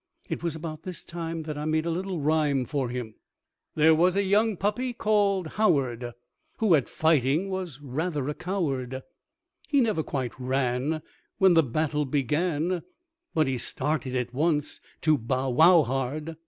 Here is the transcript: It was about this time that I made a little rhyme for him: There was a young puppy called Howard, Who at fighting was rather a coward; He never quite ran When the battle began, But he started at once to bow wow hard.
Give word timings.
It 0.29 0.41
was 0.41 0.55
about 0.55 0.81
this 0.81 1.03
time 1.03 1.43
that 1.43 1.59
I 1.59 1.65
made 1.65 1.85
a 1.85 1.91
little 1.91 2.19
rhyme 2.19 2.65
for 2.65 2.89
him: 2.89 3.13
There 3.75 3.93
was 3.93 4.15
a 4.15 4.23
young 4.23 4.57
puppy 4.57 4.93
called 4.93 5.45
Howard, 5.57 6.13
Who 6.57 6.73
at 6.73 6.89
fighting 6.89 7.51
was 7.51 7.79
rather 7.81 8.27
a 8.27 8.33
coward; 8.33 9.03
He 9.69 9.79
never 9.79 10.01
quite 10.01 10.33
ran 10.39 11.03
When 11.37 11.53
the 11.53 11.61
battle 11.61 12.05
began, 12.05 12.81
But 13.35 13.45
he 13.45 13.59
started 13.59 14.15
at 14.15 14.33
once 14.33 14.81
to 15.01 15.19
bow 15.19 15.51
wow 15.51 15.83
hard. 15.83 16.35